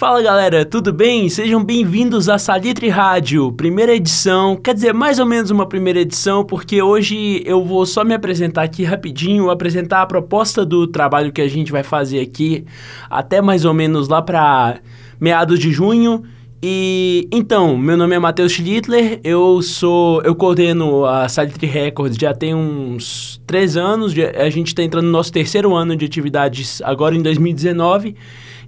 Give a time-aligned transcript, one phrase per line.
[0.00, 1.28] Fala galera, tudo bem?
[1.28, 6.42] Sejam bem-vindos à Salitre Rádio, primeira edição, quer dizer, mais ou menos uma primeira edição,
[6.42, 11.42] porque hoje eu vou só me apresentar aqui rapidinho, apresentar a proposta do trabalho que
[11.42, 12.64] a gente vai fazer aqui
[13.10, 14.80] até mais ou menos lá para
[15.20, 16.22] meados de junho.
[16.62, 22.32] E então, meu nome é Matheus Schlittler, eu sou, eu coordeno a Salitre Records já
[22.32, 27.14] tem uns três anos, a gente está entrando no nosso terceiro ano de atividades agora
[27.14, 28.16] em 2019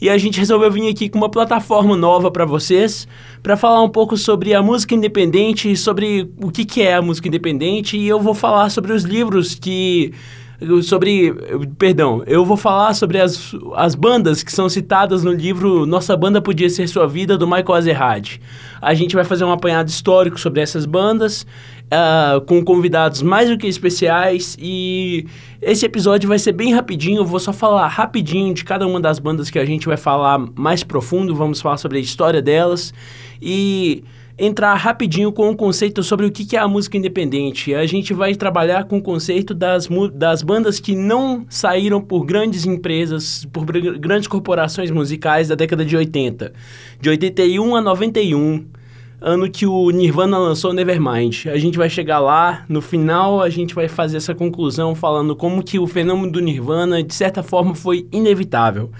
[0.03, 3.07] e a gente resolveu vir aqui com uma plataforma nova para vocês,
[3.41, 7.29] para falar um pouco sobre a música independente, sobre o que, que é a música
[7.29, 10.13] independente e eu vou falar sobre os livros que
[10.83, 11.33] sobre.
[11.79, 16.41] Perdão, eu vou falar sobre as, as bandas que são citadas no livro Nossa Banda
[16.41, 18.39] Podia Ser Sua Vida, do Michael Azerrad.
[18.81, 21.47] A gente vai fazer um apanhado histórico sobre essas bandas,
[21.87, 24.57] uh, com convidados mais do que especiais.
[24.61, 25.27] E
[25.61, 29.19] esse episódio vai ser bem rapidinho, eu vou só falar rapidinho de cada uma das
[29.19, 32.93] bandas que a gente vai falar mais profundo, vamos falar sobre a história delas.
[33.41, 34.03] E
[34.39, 37.75] entrar rapidinho com o conceito sobre o que é a música independente.
[37.75, 42.65] A gente vai trabalhar com o conceito das, das bandas que não saíram por grandes
[42.65, 46.53] empresas, por grandes corporações musicais da década de 80.
[47.01, 48.65] De 81 a 91
[49.23, 51.47] ano que o Nirvana lançou Nevermind.
[51.47, 55.63] A gente vai chegar lá, no final a gente vai fazer essa conclusão falando como
[55.63, 58.91] que o fenômeno do Nirvana, de certa forma, foi inevitável.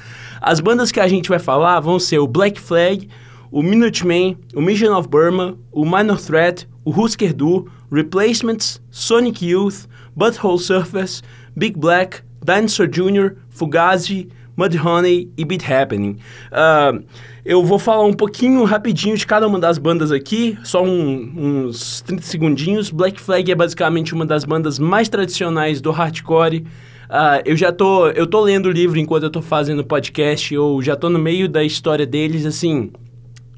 [0.41, 3.09] As bandas que a gente vai falar vão ser o Black Flag,
[3.53, 9.87] o Minutemen, o Mission of Burma, o Minor Threat, o Husker Du, Replacements, Sonic Youth,
[10.17, 11.23] Butthole Surfers,
[11.55, 16.17] Big Black, Dinosaur Jr., Fugazi, Mudhoney e Beat Happening.
[16.51, 17.05] Uh,
[17.45, 22.01] eu vou falar um pouquinho rapidinho de cada uma das bandas aqui, só um, uns
[22.01, 22.91] 30 segundinhos.
[22.91, 26.65] Black Flag é basicamente uma das bandas mais tradicionais do hardcore.
[27.11, 30.81] Uh, eu já tô, eu tô lendo o livro enquanto eu tô fazendo podcast, eu
[30.81, 32.91] já tô no meio da história deles, assim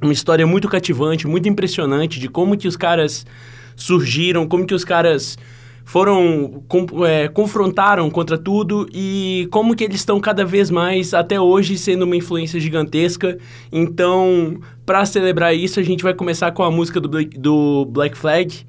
[0.04, 3.26] uma história muito cativante, muito impressionante de como que os caras
[3.74, 5.36] surgiram, como que os caras
[5.84, 11.38] foram com, é, confrontaram contra tudo e como que eles estão cada vez mais até
[11.38, 13.38] hoje sendo uma influência gigantesca.
[13.70, 18.66] Então, para celebrar isso, a gente vai começar com a música do, do Black Flag.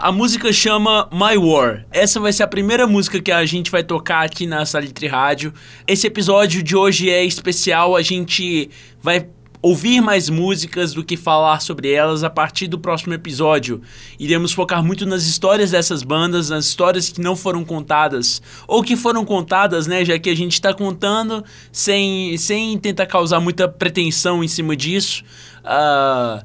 [0.00, 1.86] A música chama My War.
[1.92, 5.52] Essa vai ser a primeira música que a gente vai tocar aqui na Salitre Rádio.
[5.86, 8.68] Esse episódio de hoje é especial, a gente
[9.00, 9.28] vai
[9.62, 13.80] ouvir mais músicas do que falar sobre elas a partir do próximo episódio.
[14.18, 18.96] Iremos focar muito nas histórias dessas bandas, nas histórias que não foram contadas, ou que
[18.96, 20.04] foram contadas, né?
[20.04, 25.22] Já que a gente está contando sem, sem tentar causar muita pretensão em cima disso.
[25.60, 26.44] Uh,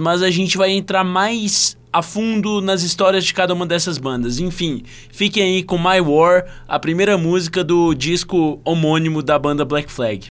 [0.00, 4.40] mas a gente vai entrar mais a fundo nas histórias de cada uma dessas bandas.
[4.40, 9.90] Enfim, fiquem aí com My War, a primeira música do disco homônimo da banda Black
[9.90, 10.26] Flag.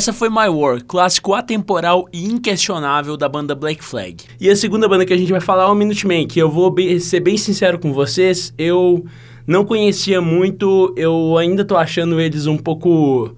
[0.00, 4.16] Essa foi My War, clássico atemporal e inquestionável da banda Black Flag.
[4.40, 6.70] E a segunda banda que a gente vai falar é o Minutemen, que eu vou
[6.70, 9.04] be- ser bem sincero com vocês, eu
[9.46, 13.32] não conhecia muito, eu ainda tô achando eles um pouco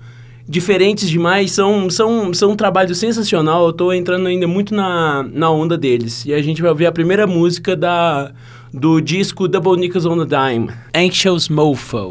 [0.49, 5.51] diferentes demais, são, são, são um trabalho sensacional, eu tô entrando ainda muito na, na
[5.51, 6.25] onda deles.
[6.27, 8.31] E a gente vai ouvir a primeira música da,
[8.73, 12.09] do disco Double Nickels on a Dime, Anxious Mofo.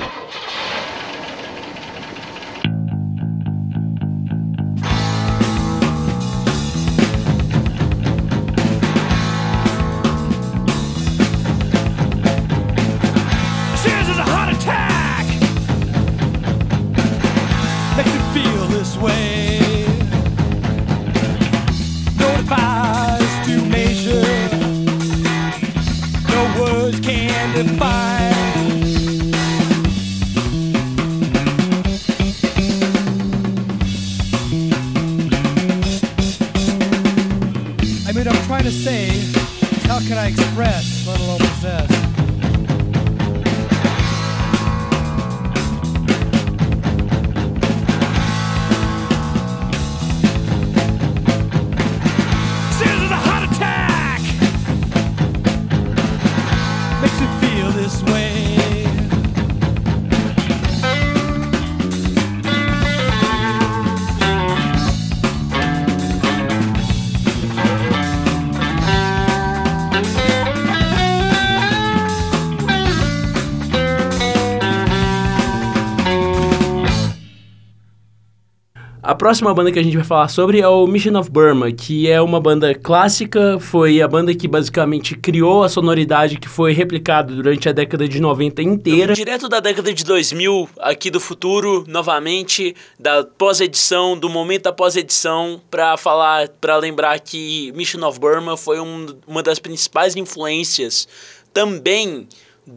[79.22, 82.20] Próxima banda que a gente vai falar sobre é o Mission of Burma, que é
[82.20, 87.70] uma banda clássica, foi a banda que basicamente criou a sonoridade que foi replicada durante
[87.70, 89.14] a década de 90 inteira.
[89.14, 95.62] Direto da década de 2000, aqui do futuro, novamente, da pós-edição, do momento da pós-edição,
[95.70, 101.08] para falar, para lembrar que Mission of Burma foi um- uma das principais influências
[101.54, 102.28] também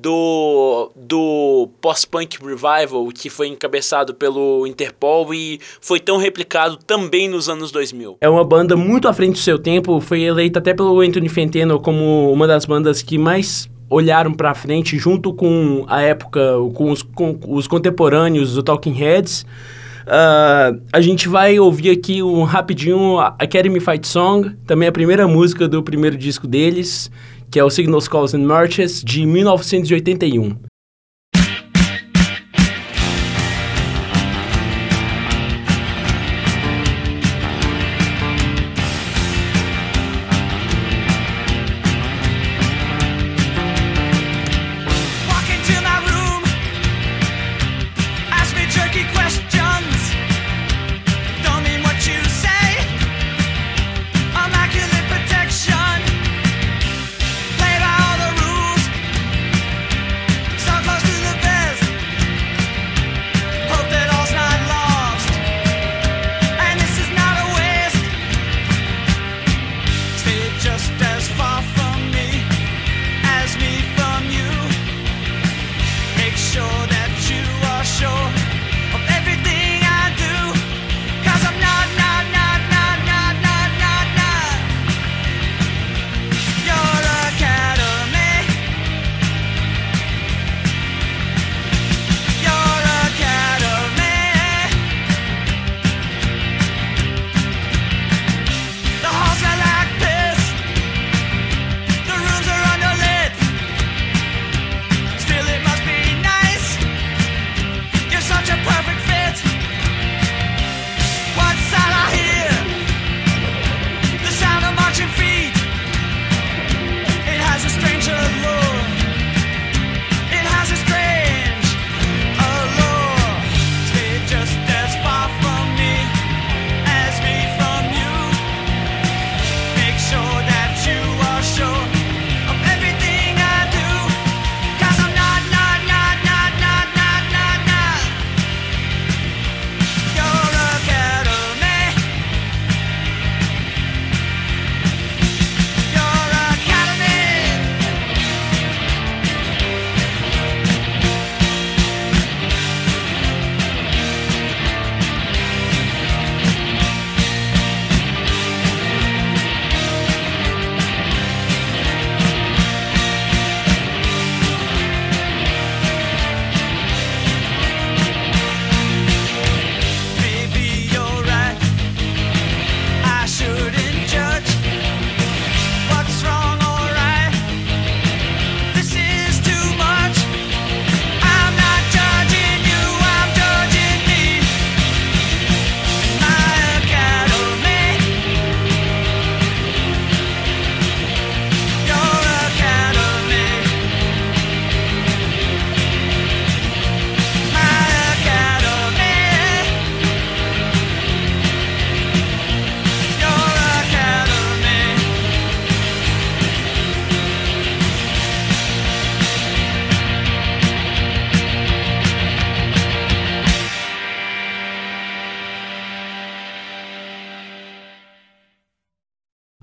[0.00, 7.48] do, do post-punk revival que foi encabeçado pelo Interpol e foi tão replicado também nos
[7.48, 8.18] anos 2000.
[8.20, 11.78] É uma banda muito à frente do seu tempo, foi eleita até pelo Anthony Fantano
[11.80, 16.40] como uma das bandas que mais olharam pra frente junto com a época,
[16.74, 19.46] com os, com os contemporâneos do Talking Heads.
[20.06, 25.66] Ah, a gente vai ouvir aqui um rapidinho Academy Fight Song, também a primeira música
[25.66, 27.10] do primeiro disco deles,
[27.54, 30.73] que é o Signals, Calls and Marches, de 1981.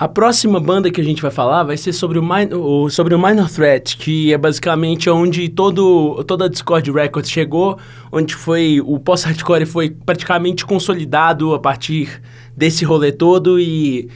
[0.02, 3.14] A próxima banda que a gente vai falar vai ser sobre o, Min o, sobre
[3.14, 7.78] o Minor Threat, que é basicamente onde todo, toda a Discord Records chegou,
[8.12, 12.20] onde foi o post-hardcore foi praticamente consolidado a partir
[12.58, 14.10] desse rolê todo e...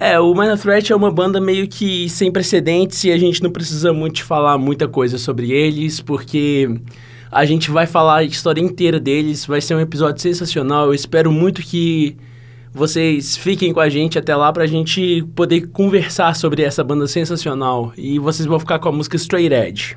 [0.00, 3.50] É, o Minor Threat é uma banda meio que sem precedentes e a gente não
[3.50, 6.70] precisa muito falar muita coisa sobre eles, porque
[7.30, 10.86] a gente vai falar a história inteira deles, vai ser um episódio sensacional.
[10.86, 12.16] Eu espero muito que
[12.72, 17.92] vocês fiquem com a gente até lá pra gente poder conversar sobre essa banda sensacional.
[17.96, 19.96] E vocês vão ficar com a música Straight Edge.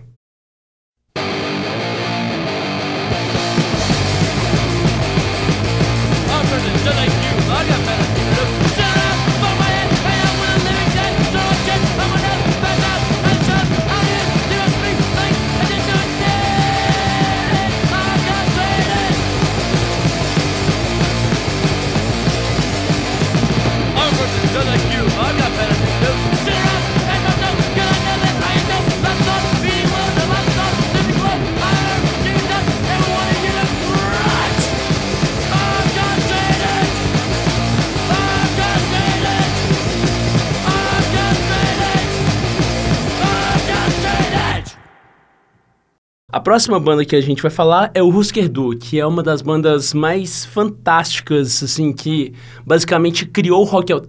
[46.35, 49.23] A próxima banda que a gente vai falar é o Husker Du, que é uma
[49.23, 52.33] das bandas mais fantásticas, assim, que
[52.65, 54.01] basicamente criou o rock, uh,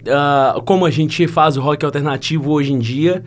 [0.65, 3.23] como a gente faz o rock alternativo hoje em dia.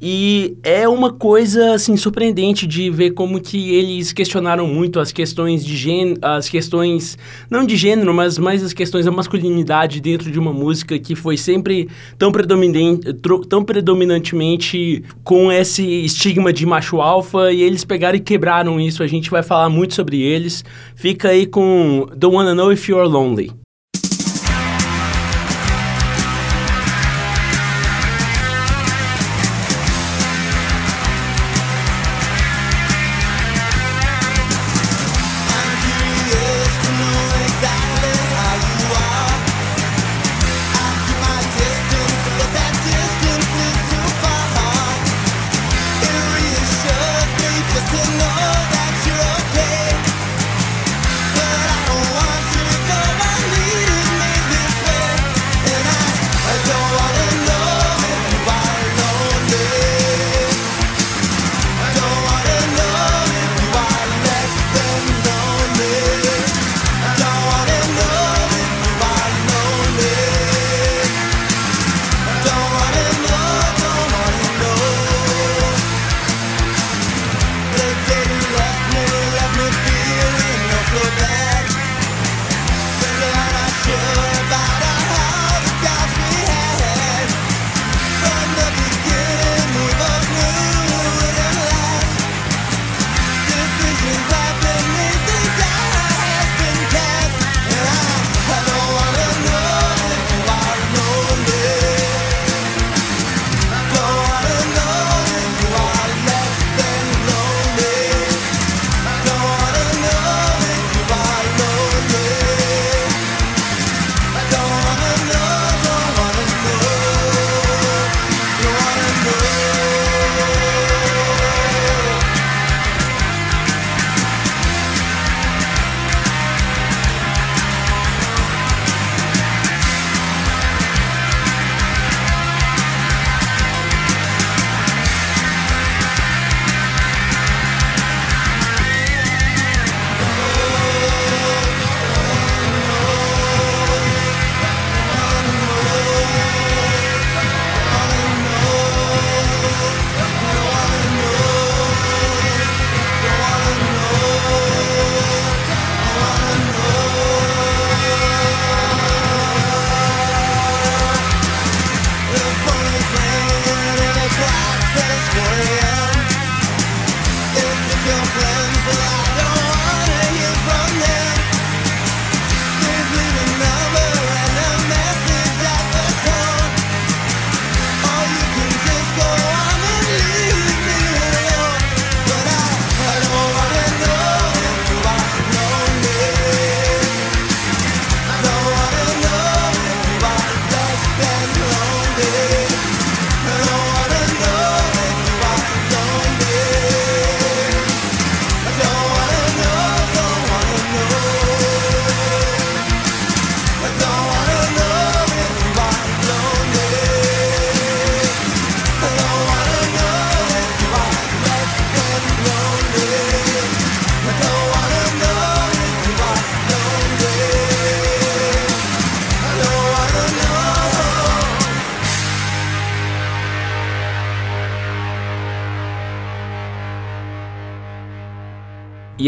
[0.00, 5.64] E é uma coisa assim surpreendente de ver como que eles questionaram muito as questões
[5.64, 7.16] de gênero, as questões
[7.48, 11.36] não de gênero, mas mais as questões da masculinidade dentro de uma música que foi
[11.36, 13.12] sempre tão predominante,
[13.48, 19.02] tão predominantemente com esse estigma de macho alfa e eles pegaram e quebraram isso.
[19.02, 20.64] A gente vai falar muito sobre eles.
[20.94, 23.63] Fica aí com Don't Wanna Know If You're Lonely.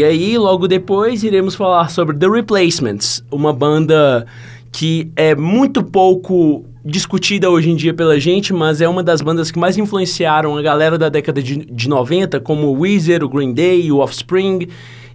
[0.07, 4.25] Aí, logo depois, iremos falar sobre The Replacements, uma banda
[4.71, 9.51] que é muito pouco discutida hoje em dia pela gente, mas é uma das bandas
[9.51, 13.53] que mais influenciaram a galera da década de, de 90, como o Weezer, o Green
[13.53, 14.67] Day, o Offspring.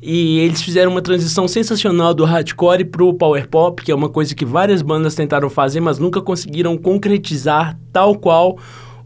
[0.02, 4.35] E eles fizeram uma transição sensacional do hardcore pro power pop, que é uma coisa
[4.35, 8.59] que várias bandas tentaram fazer, mas nunca conseguiram concretizar tal qual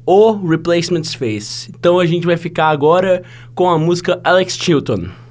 [0.06, 1.68] o Replacements fez.
[1.78, 3.22] Então a gente vai ficar agora
[3.54, 5.25] com a música Alex Chilton.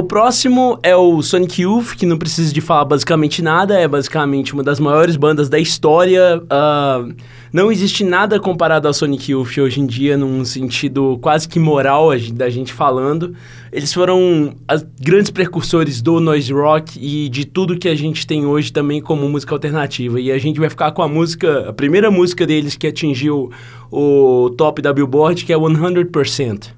[0.00, 4.54] O próximo é o Sonic Youth, que não precisa de falar basicamente nada, é basicamente
[4.54, 6.42] uma das maiores bandas da história.
[6.44, 7.14] Uh,
[7.52, 12.08] não existe nada comparado ao Sonic Youth hoje em dia, num sentido quase que moral
[12.32, 13.36] da gente falando.
[13.70, 18.46] Eles foram as grandes precursores do noise rock e de tudo que a gente tem
[18.46, 20.18] hoje também como música alternativa.
[20.18, 23.50] E a gente vai ficar com a música, a primeira música deles que atingiu
[23.92, 26.70] o top da Billboard, que é 100%.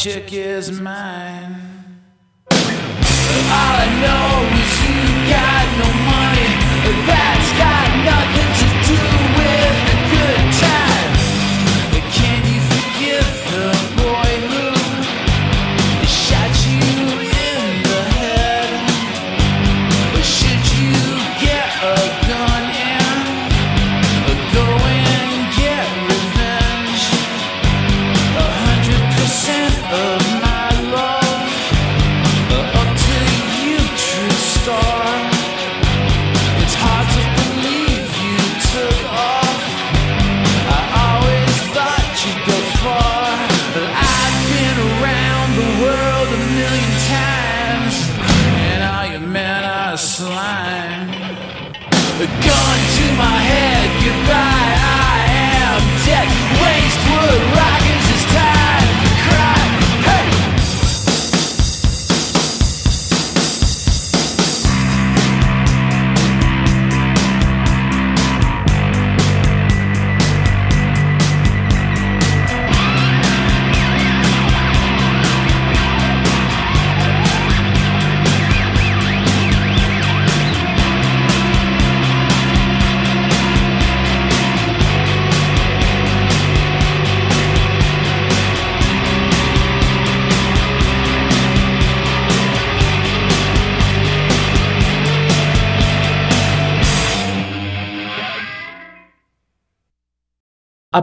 [0.00, 1.56] Chick is mine.
[2.50, 2.56] All
[3.52, 4.96] I know is you
[5.28, 6.48] got no money.
[7.06, 7.39] That's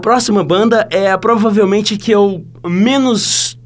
[0.08, 3.60] próxima banda é a provavelmente que eu menos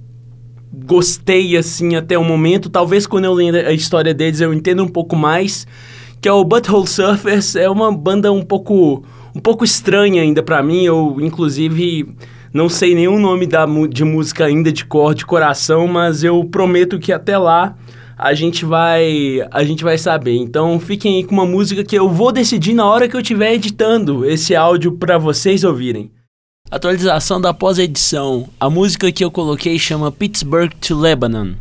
[0.73, 2.67] gostei assim até o momento.
[2.67, 5.67] Talvez quando eu ler a história deles eu entenda um pouco mais.
[6.19, 7.55] Que é o Butthole Surfers.
[7.55, 9.03] É uma banda um pouco
[9.35, 10.83] um pouco estranha ainda pra mim.
[10.83, 12.11] Eu inclusive
[12.51, 16.97] não sei nenhum nome da, de música ainda de cor, de coração, mas eu prometo
[16.97, 17.75] que até lá
[18.17, 20.37] a gente vai a gente vai saber.
[20.37, 23.53] Então fiquem aí com uma música que eu vou decidir na hora que eu estiver
[23.53, 26.09] editando esse áudio para vocês ouvirem.
[26.71, 28.47] Atualização da pós-edição.
[28.57, 31.55] A música que eu coloquei chama Pittsburgh to Lebanon.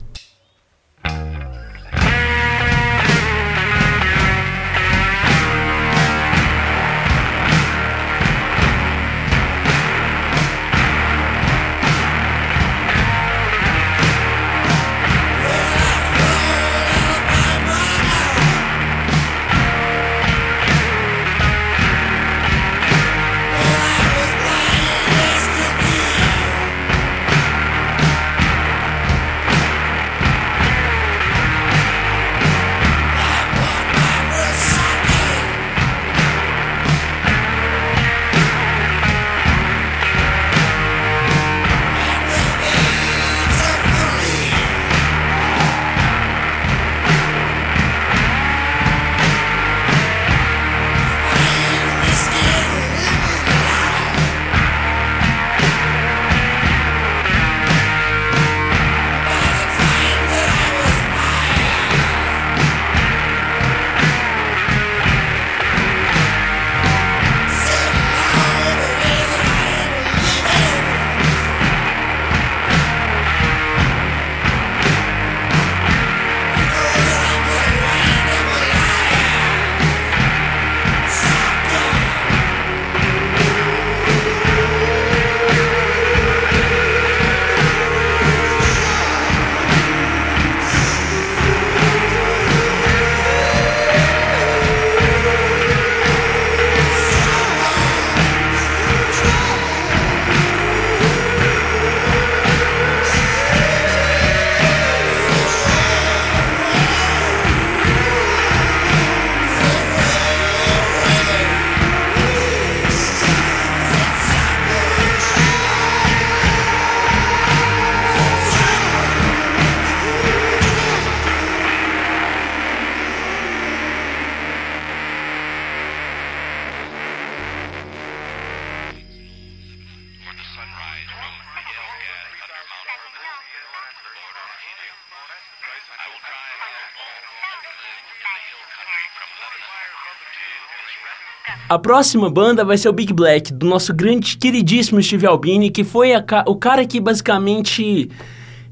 [141.71, 145.85] A próxima banda vai ser o Big Black, do nosso grande, queridíssimo Steve Albini, que
[145.85, 148.11] foi ca- o cara que basicamente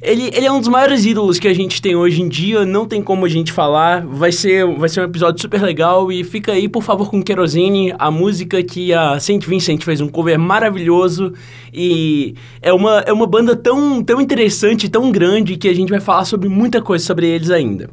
[0.02, 2.86] Ele, ele é um dos maiores ídolos que a gente tem hoje em dia, não
[2.86, 4.04] tem como a gente falar.
[4.04, 7.94] Vai ser, vai ser um episódio super legal e fica aí, por favor, com Kerosene,
[7.98, 11.32] a música que a Saint Vincent fez um cover maravilhoso
[11.72, 16.00] e é uma, é uma banda tão, tão interessante, tão grande que a gente vai
[16.00, 17.90] falar sobre muita coisa sobre eles ainda.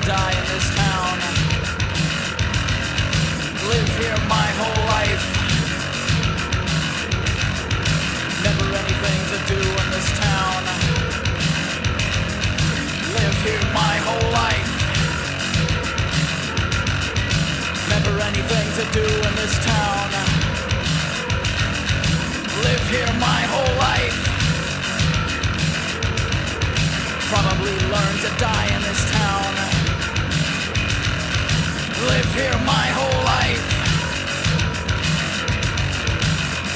[0.00, 1.18] To die in this town.
[3.70, 5.24] Live here my whole life.
[8.42, 10.60] Never anything to do in this town.
[13.18, 14.72] Live here my whole life.
[17.94, 20.08] Never anything to do in this town.
[22.66, 24.20] Live here my whole life.
[27.30, 29.73] Probably learn to die in this town.
[32.06, 33.64] Live here my whole life.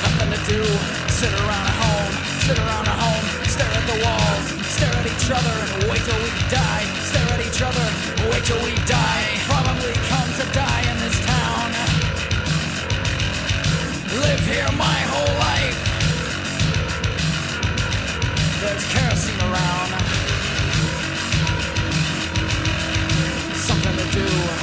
[0.02, 0.62] Nothing to do.
[1.12, 2.12] Sit around at home.
[2.48, 3.24] Sit around at home.
[3.44, 4.46] Stare at the walls.
[4.72, 6.84] Stare at each other and wait till we die.
[7.12, 7.86] Stare at each other.
[8.32, 9.28] Wait till we die.
[9.44, 11.68] Probably come to die in this town.
[14.24, 15.78] Live here my whole life.
[18.64, 19.90] There's kerosene around.
[23.54, 24.57] Something to do.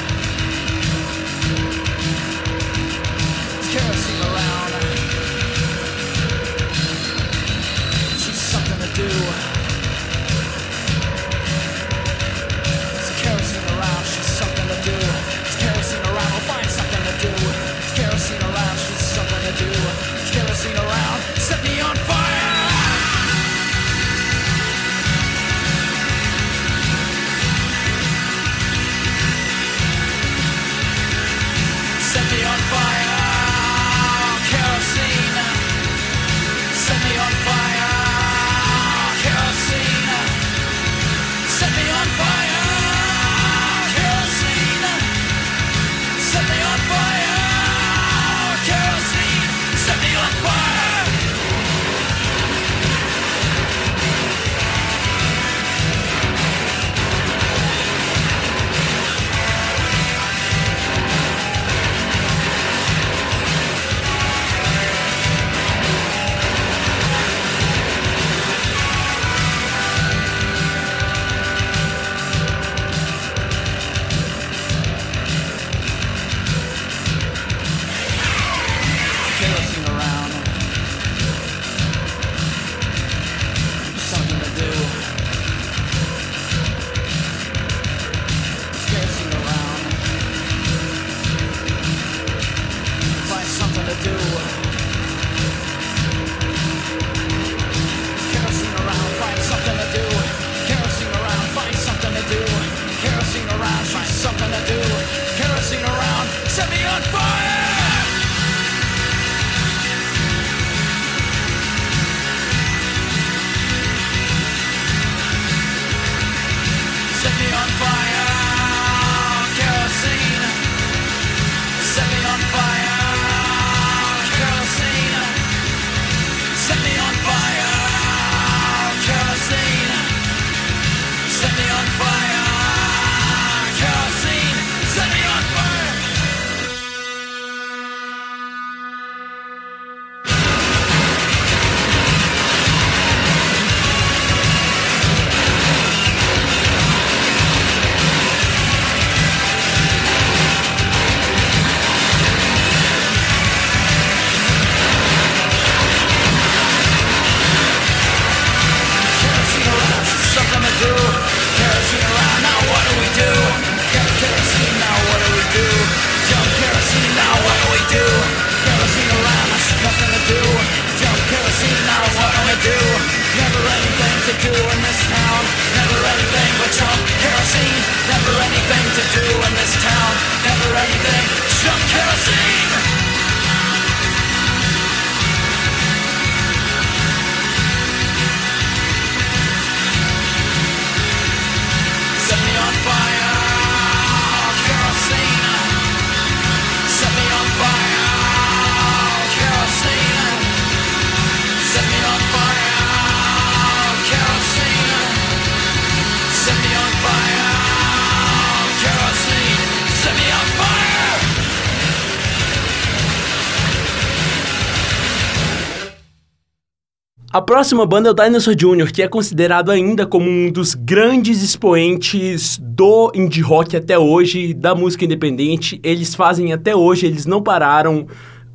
[217.35, 221.43] A próxima banda é o Dinosaur Jr., que é considerado ainda como um dos grandes
[221.43, 225.77] expoentes do indie rock até hoje, da música independente.
[225.83, 228.03] Eles fazem até hoje, eles não pararam.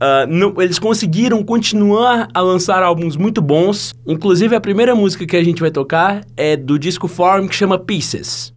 [0.02, 3.92] Uh, não, eles conseguiram continuar a lançar álbuns muito bons.
[4.06, 7.78] Inclusive, a primeira música que a gente vai tocar é do disco Form, que chama
[7.78, 8.50] Pieces.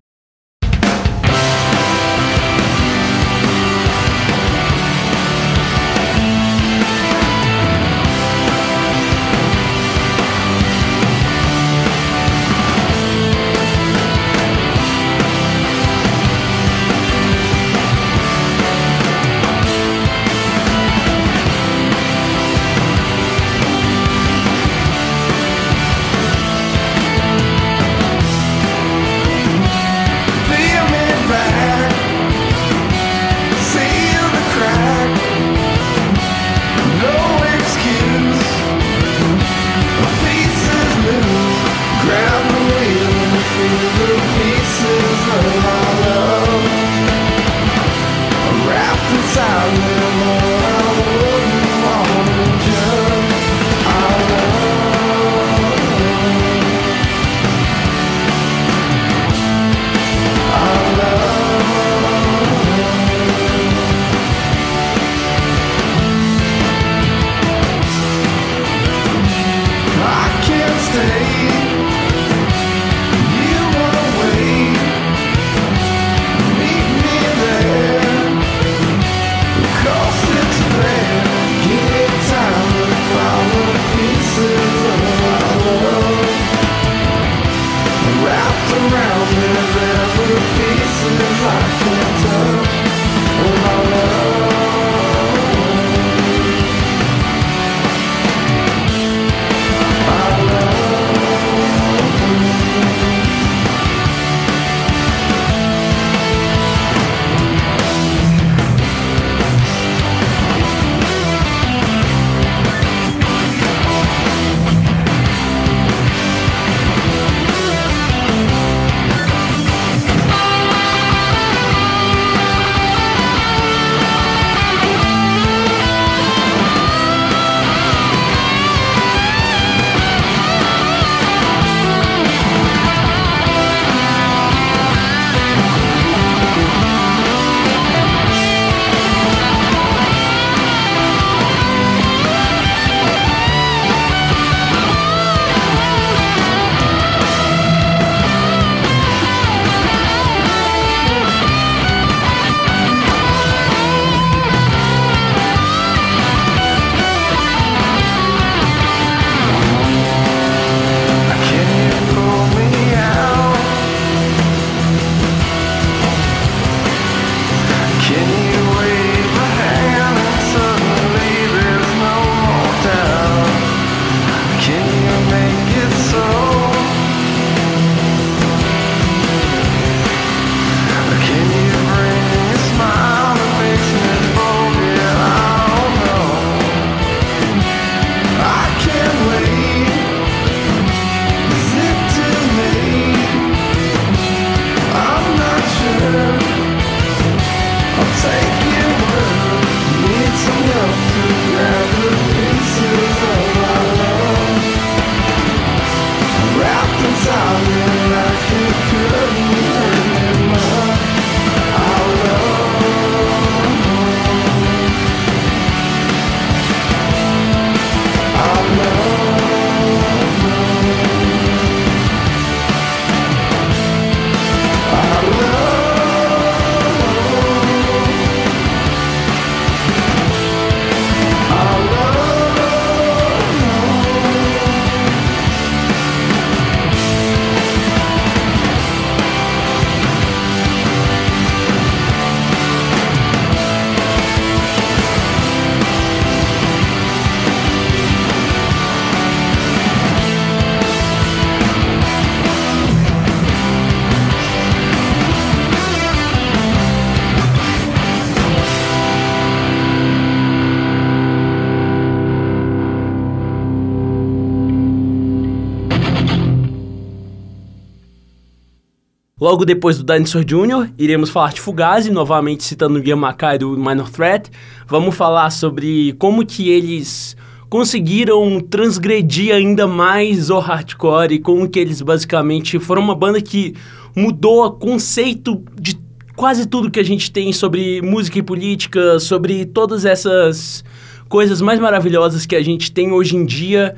[269.44, 273.18] Logo depois do Dinosaur Jr., iremos falar de Fugazi, novamente citando o Guia
[273.60, 274.50] do Minor Threat.
[274.88, 277.36] Vamos falar sobre como que eles
[277.70, 283.76] conseguiram transgredir ainda mais o hardcore e como que eles basicamente foram uma banda que
[284.16, 286.00] mudou o conceito de
[286.38, 290.86] quase tudo que a gente tem sobre música e política, sobre todas essas
[291.28, 293.94] coisas mais maravilhosas que a gente tem hoje em dia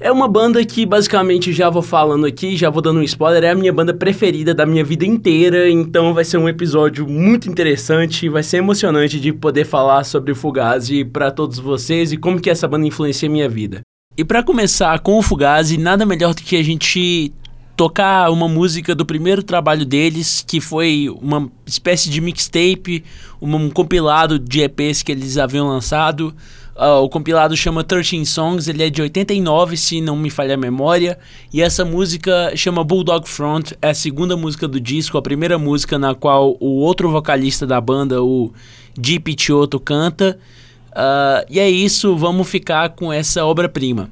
[0.00, 3.50] é uma banda que basicamente já vou falando aqui, já vou dando um spoiler, é
[3.50, 8.28] a minha banda preferida da minha vida inteira, então vai ser um episódio muito interessante,
[8.28, 12.50] vai ser emocionante de poder falar sobre o Fugazi para todos vocês e como que
[12.50, 13.82] essa banda influencia a minha vida.
[14.16, 17.32] E para começar com o Fugazi, nada melhor do que a gente
[17.76, 23.04] tocar uma música do primeiro trabalho deles, que foi uma espécie de mixtape,
[23.40, 26.34] um, compilado de EPs que eles haviam lançado.
[26.76, 30.56] Uh, o compilado chama 13 Songs, ele é de 89, se não me falha a
[30.56, 31.18] memória.
[31.52, 35.98] E essa música chama Bulldog Front, é a segunda música do disco, a primeira música
[35.98, 38.52] na qual o outro vocalista da banda, o
[38.98, 40.38] Di Picciotto, canta.
[40.90, 44.10] Uh, e é isso, vamos ficar com essa obra-prima.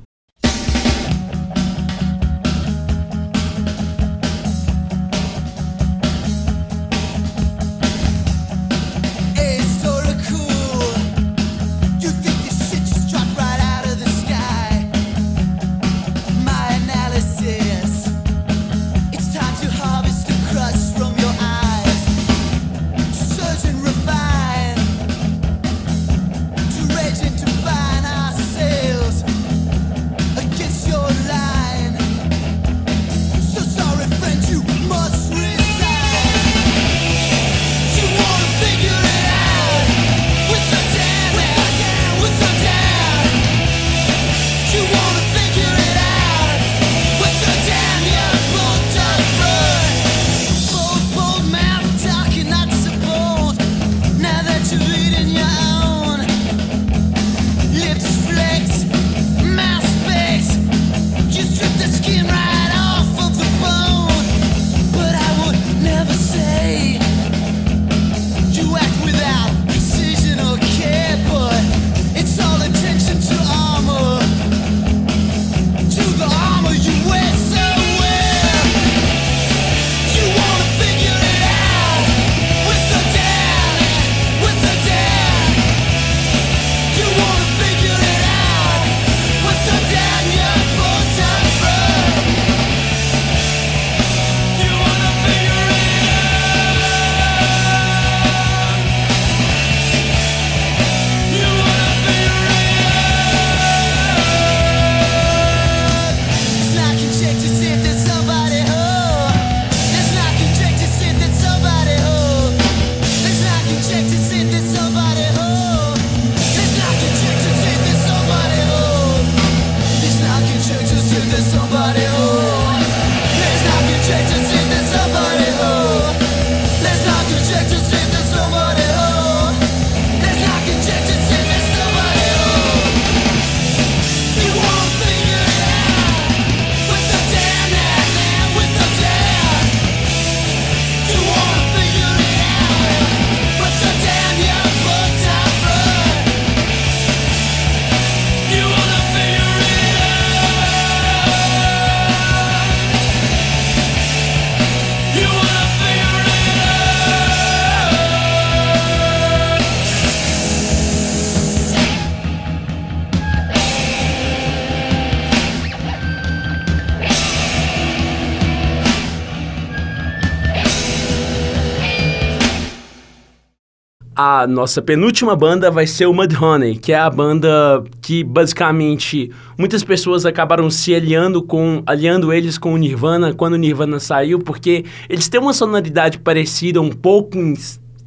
[174.47, 180.24] Nossa penúltima banda vai ser o Mudhoney, que é a banda que basicamente muitas pessoas
[180.26, 185.28] acabaram se aliando com aliando eles com o Nirvana quando o Nirvana saiu, porque eles
[185.28, 187.38] têm uma sonoridade parecida, um pouco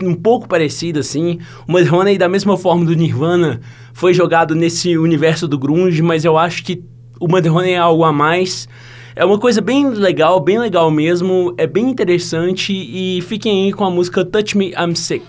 [0.04, 1.40] um pouco parecida assim.
[1.68, 3.62] O Mudhoney da mesma forma do Nirvana
[3.94, 6.84] foi jogado nesse universo do grunge, mas eu acho que
[7.20, 8.68] o Mudhoney é algo a mais.
[9.16, 13.86] É uma coisa bem legal, bem legal mesmo, é bem interessante e fiquem aí com
[13.86, 15.24] a música Touch Me I'm Sick.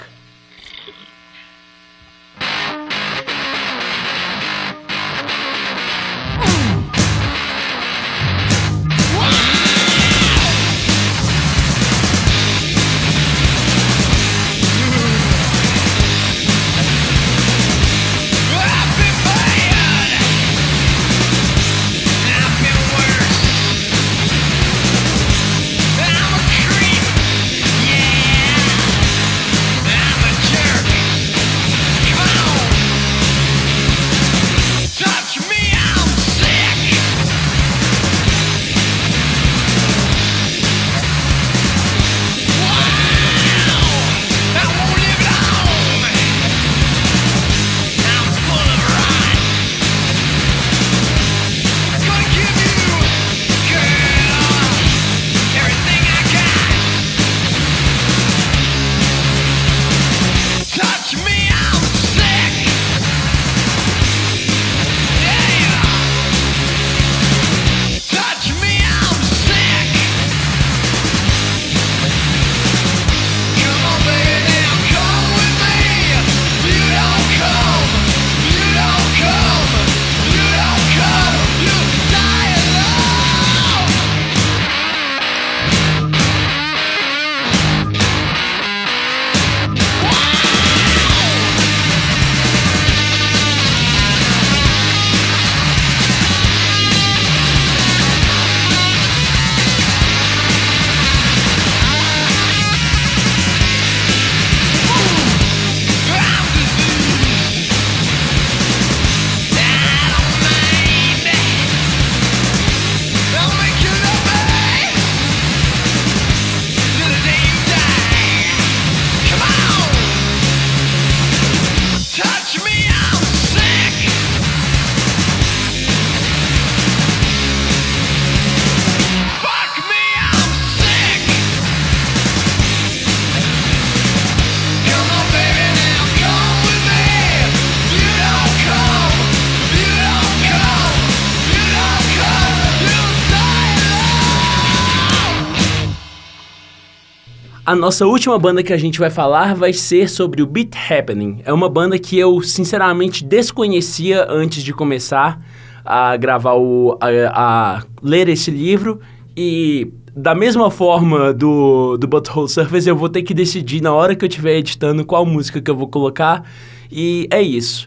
[147.76, 151.42] A nossa última banda que a gente vai falar vai ser sobre o Beat Happening.
[151.44, 155.38] É uma banda que eu sinceramente desconhecia antes de começar
[155.84, 156.96] a gravar o.
[156.98, 158.98] a, a ler esse livro.
[159.36, 164.16] E da mesma forma do, do Butthole Surface, eu vou ter que decidir na hora
[164.16, 166.48] que eu estiver editando qual música que eu vou colocar.
[166.90, 167.84] E é isso.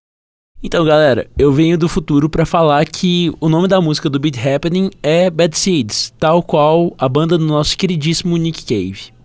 [0.61, 4.37] Então, galera, eu venho do futuro para falar que o nome da música do Beat
[4.37, 9.17] Happening é Bad Seeds, tal qual a banda do nosso queridíssimo Nick Cave.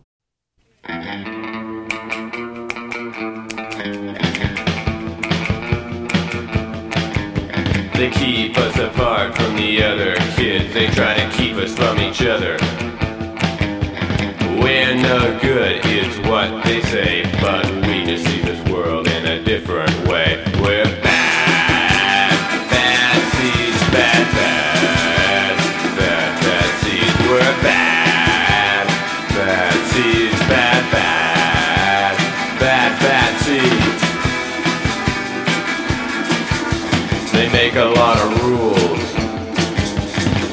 [7.95, 10.73] They keep us apart from the other kids.
[10.73, 12.57] They try to keep us from each other.
[14.59, 18.44] We're no good, is what they say, but we just
[37.65, 39.15] make a lot of rules.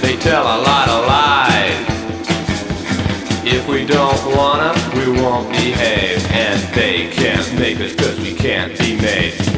[0.01, 1.85] They tell a lot of lies.
[3.45, 6.25] If we don't wanna, we won't behave.
[6.31, 9.50] And they can't make us cause we can't be made.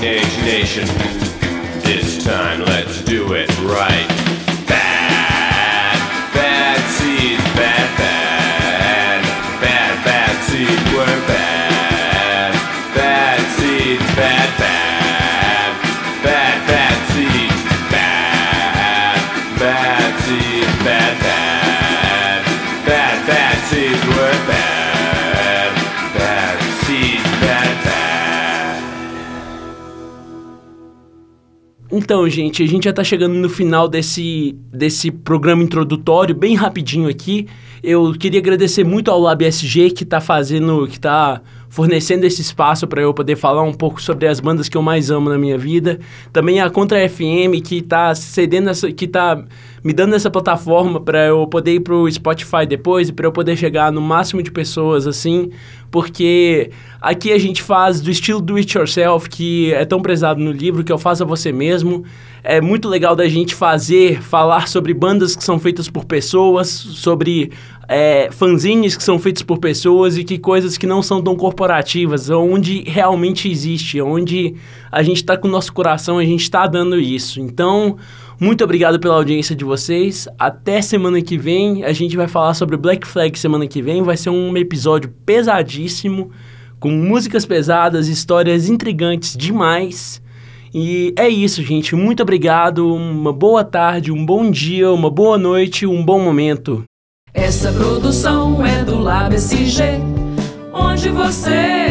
[0.00, 0.86] Teenage nation.
[1.82, 2.79] This time, let's
[32.10, 37.08] Então, gente, a gente já tá chegando no final desse, desse programa introdutório, bem rapidinho
[37.08, 37.46] aqui.
[37.84, 41.40] Eu queria agradecer muito ao LabSG que tá fazendo, que tá
[41.70, 45.08] fornecendo esse espaço para eu poder falar um pouco sobre as bandas que eu mais
[45.10, 46.00] amo na minha vida.
[46.32, 49.42] Também a Contra FM que tá cedendo essa, que tá
[49.82, 53.56] me dando essa plataforma para eu poder ir pro Spotify depois e para eu poder
[53.56, 55.50] chegar no máximo de pessoas assim,
[55.90, 60.50] porque aqui a gente faz do estilo do it yourself que é tão prezado no
[60.50, 62.04] livro que eu faço a você mesmo.
[62.42, 67.52] É muito legal da gente fazer, falar sobre bandas que são feitas por pessoas, sobre
[67.92, 72.30] é, fanzines que são feitos por pessoas e que coisas que não são tão corporativas,
[72.30, 74.54] onde realmente existe, onde
[74.92, 77.40] a gente está com o nosso coração, a gente está dando isso.
[77.40, 77.96] Então,
[78.40, 80.28] muito obrigado pela audiência de vocês.
[80.38, 81.82] Até semana que vem.
[81.82, 84.04] A gente vai falar sobre Black Flag semana que vem.
[84.04, 86.30] Vai ser um episódio pesadíssimo,
[86.78, 90.22] com músicas pesadas, histórias intrigantes demais.
[90.72, 91.96] E é isso, gente.
[91.96, 92.94] Muito obrigado.
[92.94, 96.84] Uma boa tarde, um bom dia, uma boa noite, um bom momento.
[97.32, 100.00] Essa produção é do Lab SG,
[100.72, 101.89] onde você.